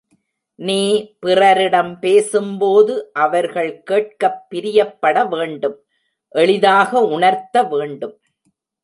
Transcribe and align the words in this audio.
நீ 0.55 0.79
பிறரிடம் 1.19 1.99
பேசும்போது 1.99 3.09
அவர்கள் 3.13 3.83
கேட்கப் 3.83 4.47
பிரியப் 4.49 4.97
பட 4.99 5.25
வேண்டும் 5.25 5.77
எளிதாக 6.29 7.01
உணர்த்த 7.01 7.63
வேண்டும். 7.63 8.19